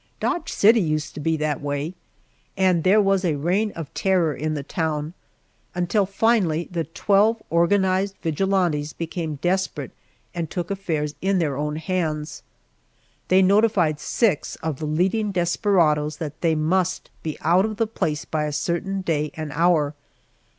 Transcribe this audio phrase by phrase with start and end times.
[0.19, 1.93] Dodge City used to be that way
[2.57, 5.13] and there was a reign of terror in the town,
[5.75, 9.91] until finally the twelve organized vigilantes became desperate
[10.33, 12.41] and took affairs in their own hands.
[13.27, 18.25] They notified six of the leading desperadoes that they must be out of the place
[18.25, 19.93] by a certain day and hour.